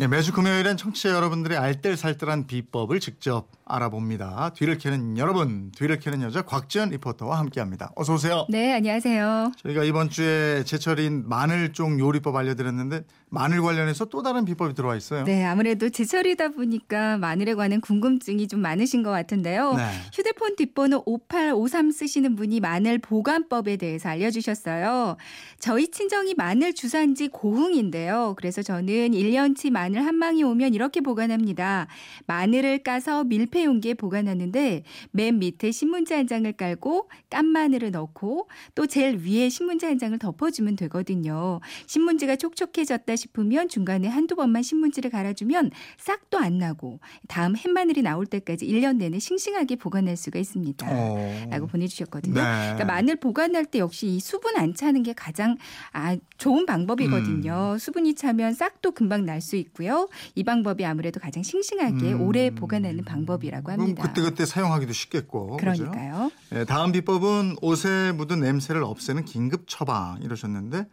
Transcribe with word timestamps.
예, 0.00 0.06
매주 0.06 0.32
금요일엔 0.32 0.76
청취자 0.76 1.10
여러분들의 1.10 1.58
알뜰살뜰한 1.58 2.46
비법을 2.46 3.00
직접 3.00 3.48
알아봅니다. 3.64 4.52
뒤를 4.54 4.78
캐는 4.78 5.18
여러분, 5.18 5.72
뒤를 5.76 5.98
캐는 5.98 6.22
여자 6.22 6.42
곽지연 6.42 6.90
리포터와 6.90 7.36
함께합니다. 7.40 7.90
어서 7.96 8.14
오세요. 8.14 8.46
네, 8.48 8.74
안녕하세요. 8.74 9.52
저희가 9.60 9.82
이번 9.82 10.08
주에 10.08 10.62
제철인 10.62 11.28
마늘종 11.28 11.98
요리법 11.98 12.36
알려드렸는데 12.36 13.02
마늘 13.28 13.60
관련해서 13.60 14.04
또 14.06 14.22
다른 14.22 14.44
비법이 14.44 14.74
들어와 14.74 14.94
있어요. 14.96 15.24
네, 15.24 15.44
아무래도 15.44 15.90
제철이다 15.90 16.50
보니까 16.50 17.18
마늘에 17.18 17.54
관한 17.54 17.80
궁금증이 17.80 18.46
좀 18.46 18.60
많으신 18.60 19.02
것 19.02 19.10
같은데요. 19.10 19.74
네. 19.74 19.84
휴대폰 20.14 20.54
뒷번호 20.54 21.02
5853 21.06 21.90
쓰시는 21.90 22.36
분이 22.36 22.60
마늘 22.60 22.98
보관법에 22.98 23.76
대해서 23.76 24.08
알려주셨어요. 24.10 25.16
저희 25.58 25.88
친정이 25.90 26.34
마늘 26.36 26.72
주산지 26.72 27.28
고흥인데요. 27.28 28.34
그래서 28.38 28.62
저는 28.62 29.10
1년치 29.10 29.70
마늘 29.70 29.87
한 29.96 30.14
망이 30.14 30.42
오면 30.42 30.74
이렇게 30.74 31.00
보관합니다. 31.00 31.88
마늘을 32.26 32.82
까서 32.82 33.24
밀폐 33.24 33.64
용기에 33.64 33.94
보관하는데 33.94 34.82
맨 35.10 35.38
밑에 35.38 35.70
신문지 35.70 36.14
한 36.14 36.26
장을 36.26 36.50
깔고 36.52 37.10
깐 37.30 37.46
마늘을 37.46 37.90
넣고 37.90 38.48
또 38.74 38.86
제일 38.86 39.18
위에 39.18 39.48
신문지 39.48 39.86
한 39.86 39.98
장을 39.98 40.16
덮어주면 40.18 40.76
되거든요. 40.76 41.60
신문지가 41.86 42.36
촉촉해졌다 42.36 43.16
싶으면 43.16 43.68
중간에 43.68 44.08
한두 44.08 44.36
번만 44.36 44.62
신문지를 44.62 45.10
갈아주면 45.10 45.70
싹도 45.98 46.38
안 46.38 46.58
나고 46.58 47.00
다음 47.26 47.56
햇마늘이 47.56 48.02
나올 48.02 48.26
때까지 48.26 48.66
1년 48.66 48.96
내내 48.96 49.18
싱싱하게 49.18 49.76
보관할 49.76 50.16
수가 50.16 50.38
있습니다. 50.38 50.86
어. 50.88 51.46
라고 51.50 51.66
보내주셨거든요. 51.66 52.34
네. 52.34 52.40
그러니까 52.40 52.84
마늘 52.84 53.16
보관할 53.16 53.64
때 53.64 53.78
역시 53.78 54.06
이 54.06 54.20
수분 54.20 54.56
안 54.56 54.74
차는 54.74 55.02
게 55.02 55.12
가장 55.14 55.56
아, 55.92 56.16
좋은 56.36 56.66
방법이거든요. 56.66 57.72
음. 57.74 57.78
수분이 57.78 58.14
차면 58.14 58.52
싹도 58.52 58.92
금방 58.92 59.24
날 59.24 59.38
수 59.48 59.56
있고 59.56 59.77
요. 59.86 60.08
이 60.34 60.44
방법이 60.44 60.84
아무래도 60.84 61.20
가장 61.20 61.42
싱싱하게 61.42 62.12
음. 62.14 62.22
오래 62.22 62.50
보관하는 62.50 63.04
방법이라고 63.04 63.64
그럼 63.64 63.80
합니다. 63.80 64.02
그때 64.02 64.22
그때 64.22 64.44
사용하기도 64.44 64.92
쉽겠고. 64.92 65.56
그러니까요. 65.58 66.30
예, 66.54 66.64
다음 66.64 66.92
비법은 66.92 67.56
옷에 67.62 68.12
묻은 68.12 68.40
냄새를 68.40 68.82
없애는 68.82 69.24
긴급 69.24 69.68
처방 69.68 70.18
이러셨는데 70.22 70.84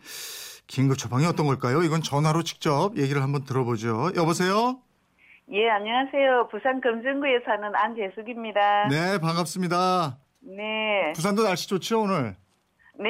긴급 0.67 0.97
처방이 0.97 1.25
어떤 1.25 1.45
걸까요? 1.45 1.83
이건 1.83 2.02
전화로 2.02 2.44
직접 2.44 2.97
얘기를 2.97 3.22
한번 3.22 3.44
들어보죠. 3.45 4.11
여보세요? 4.16 4.80
예, 5.52 5.70
안녕하세요. 5.70 6.47
부산 6.49 6.81
금정구에 6.81 7.42
사는 7.45 7.75
안재숙입니다. 7.75 8.88
네, 8.89 9.20
반갑습니다. 9.20 10.17
네. 10.42 11.11
부산도 11.14 11.44
날씨 11.44 11.67
좋죠, 11.70 12.02
오늘? 12.02 12.36
네, 12.97 13.09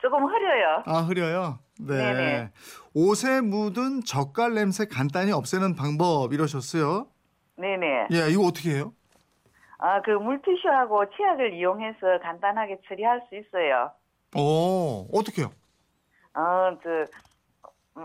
조금 0.00 0.24
흐려요. 0.24 0.82
아, 0.86 1.00
흐려요? 1.00 1.58
네. 1.80 1.96
네네. 1.96 2.50
옷에 2.94 3.40
묻은 3.40 4.02
젓갈 4.04 4.54
냄새 4.54 4.86
간단히 4.86 5.32
없애는 5.32 5.74
방법 5.74 6.32
이러셨어요? 6.32 7.08
네네. 7.56 8.08
예, 8.12 8.30
이거 8.30 8.42
어떻게 8.42 8.76
해요? 8.76 8.92
아, 9.78 10.00
그 10.02 10.10
물티슈하고 10.10 11.10
치약을 11.16 11.54
이용해서 11.54 12.20
간단하게 12.22 12.78
처리할 12.88 13.22
수 13.28 13.36
있어요. 13.36 13.90
오, 14.36 15.06
어떻게요? 15.12 15.50
어, 16.34 16.78
저, 16.82 17.06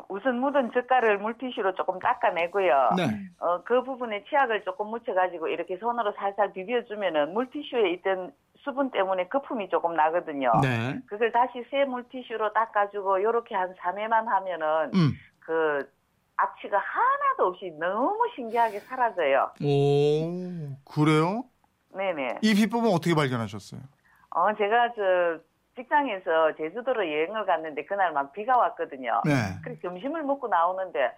우선 0.07 0.39
묻은 0.39 0.71
젓갈을 0.73 1.19
물티슈로 1.19 1.73
조금 1.75 1.99
닦아내고요. 1.99 2.89
네. 2.97 3.03
어, 3.39 3.63
그 3.63 3.83
부분에 3.83 4.23
치약을 4.29 4.63
조금 4.63 4.87
묻혀가지고 4.87 5.47
이렇게 5.47 5.77
손으로 5.77 6.11
살살 6.13 6.53
비벼주면은 6.53 7.33
물티슈에 7.33 7.91
있던 7.93 8.33
수분 8.63 8.91
때문에 8.91 9.27
거품이 9.27 9.69
조금 9.69 9.95
나거든요. 9.95 10.51
네. 10.61 10.99
그걸 11.07 11.31
다시 11.31 11.65
새 11.69 11.85
물티슈로 11.85 12.53
닦아주고 12.53 13.23
요렇게 13.23 13.55
한 13.55 13.73
3회만 13.75 14.25
하면은 14.25 14.91
음. 14.93 15.11
그 15.39 15.89
악취가 16.37 16.77
하나도 16.77 17.47
없이 17.47 17.71
너무 17.79 18.17
신기하게 18.35 18.79
사라져요. 18.81 19.51
오, 19.61 20.75
그래요? 20.85 21.43
네네. 21.93 22.39
이 22.41 22.53
비법은 22.53 22.91
어떻게 22.91 23.15
발견하셨어요? 23.15 23.81
어, 24.31 24.55
제가 24.55 24.93
저 24.95 25.39
직장에서 25.75 26.55
제주도로 26.57 27.05
여행을 27.07 27.45
갔는데 27.45 27.85
그날 27.85 28.11
막 28.13 28.31
비가 28.33 28.57
왔거든요. 28.57 29.21
네. 29.25 29.31
그래서 29.63 29.81
점심을 29.81 30.23
먹고 30.23 30.47
나오는데 30.47 31.11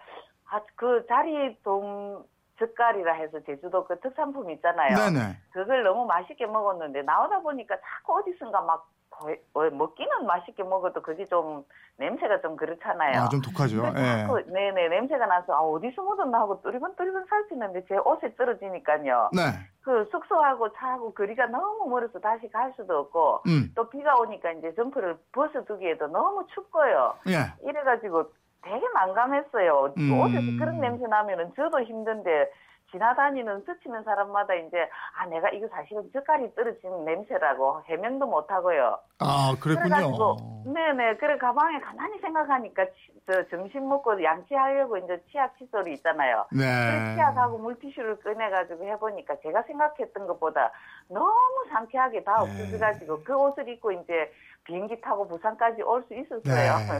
아, 0.50 0.60
그 0.76 1.04
자리돔 1.08 2.24
젓갈이라 2.66 3.14
해서 3.14 3.40
제주도 3.44 3.84
그 3.84 3.98
특산품 4.00 4.50
있잖아요. 4.52 4.96
네네. 4.96 5.36
그걸 5.52 5.82
너무 5.82 6.06
맛있게 6.06 6.46
먹었는데 6.46 7.02
나오다 7.02 7.40
보니까 7.40 7.76
자꾸 7.76 8.18
어디선가 8.18 8.60
막 8.62 8.88
거의- 9.10 9.40
어, 9.54 9.68
먹기는 9.70 10.24
맛있게 10.26 10.62
먹어도 10.62 11.02
그게 11.02 11.24
좀 11.26 11.64
냄새가 11.98 12.40
좀 12.40 12.56
그렇잖아요. 12.56 13.20
아, 13.22 13.28
좀 13.28 13.40
독하죠. 13.42 13.82
자꾸 13.82 14.40
네 14.46 14.72
네 14.72 14.88
냄새가 14.88 15.26
나서 15.26 15.52
아, 15.52 15.60
어디서 15.60 16.02
묻었나 16.02 16.40
하고 16.40 16.62
두리번두리번 16.62 17.26
살피는데 17.26 17.84
제 17.88 17.96
옷에 17.98 18.34
떨어지니까요. 18.36 19.30
네. 19.34 19.42
그 19.82 20.08
숙소하고 20.12 20.72
차하고 20.72 21.12
거리가 21.14 21.46
너무 21.46 21.88
멀어서 21.90 22.18
다시 22.20 22.48
갈 22.50 22.72
수도 22.76 22.98
없고 23.00 23.42
음. 23.48 23.70
또 23.74 23.88
비가 23.90 24.14
오니까 24.16 24.52
이제 24.52 24.72
점퍼를 24.74 25.18
벗어두기에도 25.32 26.06
너무 26.06 26.46
춥고요. 26.54 27.14
예. 27.28 27.52
이래가지고 27.68 28.30
되게 28.62 28.86
난감했어요. 28.94 29.94
음. 29.98 30.20
옷에서 30.20 30.58
그런 30.58 30.80
냄새 30.80 31.06
나면은 31.06 31.52
저도 31.54 31.82
힘든데 31.82 32.50
지나다니는 32.90 33.64
스치는 33.64 34.04
사람마다 34.04 34.54
이제 34.54 34.88
아 35.16 35.26
내가 35.26 35.48
이거 35.50 35.66
사실은 35.68 36.10
젓갈이 36.12 36.54
떨어진 36.54 37.04
냄새라고 37.04 37.82
해명도 37.86 38.26
못 38.26 38.50
하고요. 38.50 38.98
아, 39.24 39.54
그랬군요. 39.60 39.88
그래가지고 39.88 40.62
네네 40.66 41.16
그래 41.16 41.36
가방에 41.38 41.80
가만히 41.80 42.18
생각하니까 42.20 42.84
치- 42.86 43.12
저 43.26 43.48
점심 43.50 43.88
먹고 43.88 44.22
양치하려고 44.22 44.96
이제 44.98 45.22
치약 45.30 45.56
칫솔이 45.58 45.94
있잖아요. 45.94 46.46
그 46.50 46.56
네. 46.56 47.14
치약하고 47.14 47.58
물티슈를 47.58 48.20
꺼내가지고 48.20 48.84
해보니까 48.84 49.34
제가 49.42 49.62
생각했던 49.62 50.26
것보다 50.26 50.70
너무 51.08 51.64
상쾌하게 51.72 52.24
다 52.24 52.34
네. 52.44 52.50
없어져가지고 52.62 53.22
그 53.24 53.34
옷을 53.36 53.68
입고 53.68 53.92
이제 53.92 54.32
비행기 54.64 55.00
타고 55.00 55.26
부산까지 55.26 55.82
올 55.82 56.04
수 56.06 56.14
있었어요. 56.14 56.42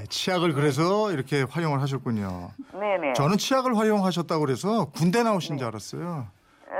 네. 0.00 0.05
치약을 0.09 0.53
그래서 0.55 1.12
이렇게 1.12 1.43
활용을 1.49 1.81
하셨군요. 1.82 2.50
네네. 2.72 3.12
저는 3.15 3.38
치약을 3.38 3.77
활용하셨다고 3.78 4.41
그래서 4.44 4.91
군대 4.91 5.22
나오신 5.22 5.59
줄 5.59 5.66
알았어요. 5.69 6.27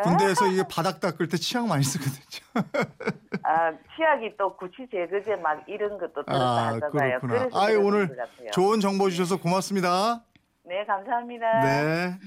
군대에서 0.05 0.47
이게 0.47 0.63
바닥 0.69 1.01
닦을 1.01 1.29
때 1.29 1.37
치약 1.37 1.67
많이 1.69 1.85
쓰거든요. 1.85 2.23
아, 3.53 3.71
치약이 3.95 4.37
또 4.39 4.57
구취 4.57 4.89
제거제 4.91 5.37
막 5.37 5.63
이런 5.69 5.99
것도 5.99 6.25
들었다 6.25 6.43
아, 6.43 6.67
하잖아요. 6.75 7.21
그렇구나. 7.21 7.49
아유, 7.53 7.81
오늘. 7.85 8.09
좋은 8.53 8.81
정보 8.81 9.11
주셔서 9.11 9.39
고맙습니다. 9.39 10.23
네, 10.65 10.85
감사합니다. 10.87 11.61
네. 11.61 12.19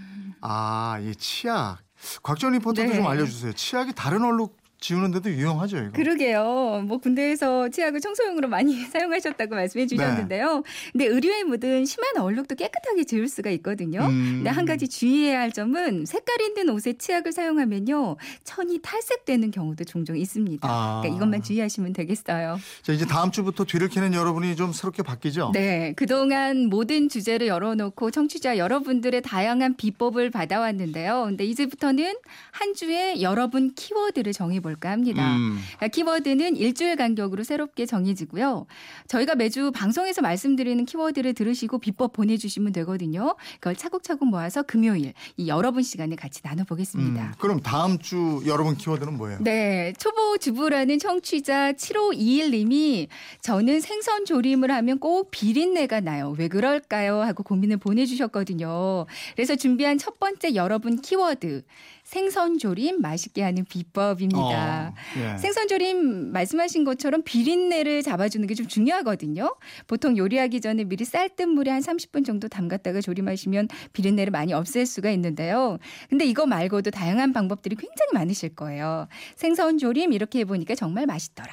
아, 0.41 0.99
이 1.01 1.15
치약. 1.15 1.79
곽전 2.21 2.53
리포터도 2.53 2.89
네. 2.89 2.93
좀 2.95 3.07
알려주세요. 3.07 3.53
치약이 3.53 3.95
다른 3.95 4.23
얼룩 4.23 4.55
지우는데도 4.85 5.31
유용하죠, 5.31 5.77
이거. 5.77 5.91
그러게요. 5.93 6.83
뭐 6.85 6.99
군대에서 6.99 7.69
치약을 7.69 8.01
청소용으로 8.01 8.47
많이 8.47 8.75
사용하셨다고 8.85 9.55
말씀해 9.55 9.87
주셨는데요. 9.87 10.57
네. 10.57 10.61
근데 10.91 11.05
의류에 11.07 11.43
묻은 11.43 11.85
심한 11.85 12.17
얼룩도 12.17 12.53
깨끗하게 12.53 13.03
지울 13.05 13.27
수가 13.27 13.49
있거든요. 13.51 14.01
음. 14.01 14.35
근데 14.35 14.51
한 14.51 14.65
가지 14.65 14.87
주의해야 14.87 15.39
할 15.39 15.51
점은 15.51 16.05
색깔 16.05 16.39
있는 16.41 16.69
옷에 16.69 16.93
치약을 16.93 17.31
사용하면요. 17.31 18.17
천이 18.43 18.79
탈색되는 18.83 19.49
경우도 19.49 19.85
종종 19.85 20.17
있습니다. 20.17 20.67
아. 20.69 21.01
그러니까 21.01 21.17
이것만 21.17 21.41
주의하시면 21.41 21.93
되겠어요. 21.93 22.59
자, 22.83 22.93
이제 22.93 23.05
다음 23.05 23.31
주부터 23.31 23.63
뒤를 23.65 23.89
캐는 23.89 24.13
여러분이 24.13 24.55
좀 24.55 24.71
새롭게 24.71 25.01
바뀌죠? 25.01 25.49
네, 25.53 25.93
그동안 25.95 26.69
모든 26.69 27.09
주제를 27.09 27.47
열어놓고 27.47 28.11
청취자 28.11 28.59
여러분들의 28.59 29.23
다양한 29.23 29.77
비법을 29.77 30.29
받아왔는데요. 30.29 31.23
근데 31.25 31.43
이제부터는 31.45 32.13
한 32.51 32.73
주에 32.75 33.21
여러분 33.21 33.73
키워드를 33.73 34.31
정해볼 34.31 34.74
까 34.75 34.91
합니다. 34.91 35.35
음. 35.35 35.59
그러니까 35.77 35.87
키워드는 35.87 36.55
일주일 36.55 36.95
간격으로 36.95 37.43
새롭게 37.43 37.85
정해지고요. 37.85 38.65
저희가 39.07 39.35
매주 39.35 39.71
방송에서 39.71 40.21
말씀드리는 40.21 40.83
키워드를 40.85 41.33
들으시고 41.33 41.79
비법 41.79 42.13
보내주시면 42.13 42.73
되거든요. 42.73 43.35
그걸 43.55 43.75
차곡차곡 43.75 44.27
모아서 44.27 44.63
금요일 44.63 45.13
이 45.37 45.47
여러분 45.47 45.83
시간에 45.83 46.15
같이 46.15 46.41
나눠보겠습니다. 46.43 47.23
음. 47.23 47.33
그럼 47.37 47.59
다음 47.61 47.99
주 47.99 48.41
여러분 48.45 48.75
키워드는 48.75 49.17
뭐예요? 49.17 49.39
네, 49.41 49.93
초보 49.97 50.37
주부라는 50.37 50.99
청취자 50.99 51.73
7521님이 51.73 53.07
저는 53.41 53.81
생선 53.81 54.25
조림을 54.25 54.71
하면 54.71 54.99
꼭 54.99 55.31
비린내가 55.31 55.99
나요. 56.01 56.35
왜 56.37 56.47
그럴까요? 56.47 57.21
하고 57.21 57.43
고민을 57.43 57.77
보내주셨거든요. 57.77 59.05
그래서 59.35 59.55
준비한 59.55 59.97
첫 59.97 60.19
번째 60.19 60.55
여러분 60.55 61.01
키워드 61.01 61.63
생선 62.03 62.59
조림 62.59 63.01
맛있게 63.01 63.41
하는 63.41 63.65
비법입니다. 63.65 64.39
어, 64.55 64.93
예. 65.17 65.37
생선 65.37 65.67
조림 65.67 66.31
말씀하신 66.33 66.83
것처럼 66.83 67.21
비린내를 67.23 68.01
잡아주는 68.01 68.45
게 68.47 68.55
좀 68.55 68.67
중요하거든요. 68.67 69.53
보통 69.85 70.15
요리하기 70.17 70.61
전에 70.61 70.85
미리 70.85 71.03
쌀뜨 71.03 71.43
물에 71.43 71.69
한 71.71 71.81
30분 71.81 72.25
정도 72.25 72.47
담갔다가 72.47 73.01
조림하시면 73.01 73.67
비린내를 73.91 74.31
많이 74.31 74.53
없앨 74.53 74.85
수가 74.85 75.11
있는데요. 75.11 75.77
근데 76.09 76.23
이거 76.25 76.45
말고도 76.45 76.91
다양한 76.91 77.33
방법들이 77.33 77.75
굉장히 77.75 78.13
많으실 78.13 78.55
거예요. 78.55 79.07
생선 79.35 79.77
조림 79.77 80.13
이렇게 80.13 80.39
해보니까 80.39 80.75
정말 80.75 81.05
맛있더라. 81.05 81.49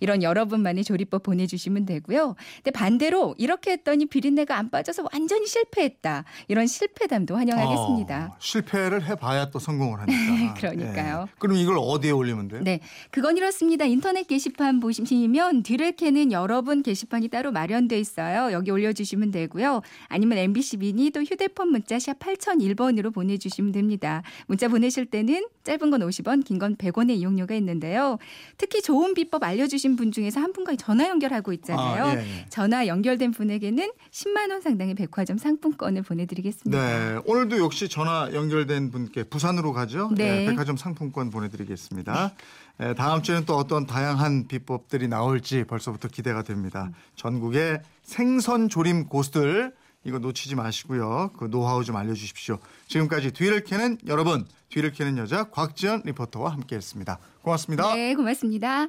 이런 0.00 0.22
여러분만의 0.22 0.84
조리법 0.84 1.22
보내주시면 1.22 1.86
되고요. 1.86 2.34
근데 2.56 2.70
반대로 2.70 3.34
이렇게 3.38 3.72
했더니 3.72 4.06
비린내가 4.06 4.56
안 4.56 4.70
빠져서 4.70 5.08
완전히 5.12 5.46
실패했다. 5.46 6.24
이런 6.48 6.66
실패담도 6.66 7.36
환영하겠습니다. 7.36 8.30
어, 8.32 8.36
실패를 8.38 9.04
해봐야 9.06 9.50
또 9.50 9.58
성공을 9.58 10.00
하니까. 10.00 10.54
그러니까요. 10.60 11.26
예. 11.28 11.32
그럼 11.38 11.56
이걸 11.56 11.76
어디에 11.78 12.10
올리면 12.10 12.48
돼요? 12.48 12.60
네, 12.62 12.80
그건 13.10 13.36
이렇습니다. 13.36 13.84
인터넷 13.84 14.26
게시판 14.26 14.80
보시면 14.80 15.62
뒤를 15.62 15.92
캐는 15.92 16.32
여러분 16.32 16.82
게시판이 16.82 17.28
따로 17.28 17.52
마련돼 17.52 17.98
있어요. 17.98 18.52
여기 18.52 18.70
올려주시면 18.70 19.30
되고요. 19.30 19.82
아니면 20.08 20.38
MBC 20.38 20.78
미니 20.78 21.10
또 21.10 21.22
휴대폰 21.22 21.70
문자 21.70 21.98
샵 21.98 22.18
8001번으로 22.18 23.12
보내주시면 23.14 23.72
됩니다. 23.72 24.22
문자 24.46 24.68
보내실 24.68 25.06
때는 25.06 25.46
짧은 25.64 25.90
건 25.90 26.00
50원, 26.00 26.44
긴 26.44 26.56
건 26.58 26.74
100원의 26.76 27.16
이용료가 27.18 27.54
있는데요. 27.56 28.16
특히 28.56 28.80
좋은 28.80 29.12
비법 29.12 29.42
알려주 29.44 29.75
신 29.78 29.96
분 29.96 30.12
중에서 30.12 30.40
한 30.40 30.52
분과 30.52 30.76
전화 30.76 31.08
연결하고 31.08 31.52
있잖아요. 31.54 32.04
아, 32.04 32.14
예, 32.16 32.18
예. 32.20 32.46
전화 32.50 32.86
연결된 32.86 33.30
분에게는 33.30 33.90
10만 34.10 34.50
원 34.50 34.60
상당의 34.60 34.94
백화점 34.94 35.38
상품권을 35.38 36.02
보내드리겠습니다. 36.02 36.78
네, 36.78 37.20
오늘도 37.24 37.58
역시 37.58 37.88
전화 37.88 38.28
연결된 38.32 38.90
분께 38.90 39.24
부산으로 39.24 39.72
가죠. 39.72 40.10
네. 40.14 40.42
예, 40.42 40.46
백화점 40.50 40.76
상품권 40.76 41.30
보내드리겠습니다. 41.30 42.32
예, 42.80 42.94
다음 42.94 43.22
주에는 43.22 43.46
또 43.46 43.56
어떤 43.56 43.86
다양한 43.86 44.48
비법들이 44.48 45.08
나올지 45.08 45.64
벌써부터 45.64 46.08
기대가 46.08 46.42
됩니다. 46.42 46.90
전국의 47.14 47.80
생선 48.02 48.68
조림 48.68 49.06
고수들 49.06 49.72
이거 50.04 50.18
놓치지 50.20 50.54
마시고요. 50.54 51.32
그 51.36 51.50
노하우 51.50 51.82
좀 51.82 51.96
알려주십시오. 51.96 52.58
지금까지 52.86 53.32
뒤를 53.32 53.64
캐는 53.64 53.98
여러분, 54.06 54.46
뒤를 54.68 54.92
캐는 54.92 55.18
여자 55.18 55.44
곽지연 55.44 56.02
리포터와 56.04 56.52
함께했습니다. 56.52 57.18
고맙습니다. 57.42 57.94
네, 57.94 58.14
고맙습니다. 58.14 58.86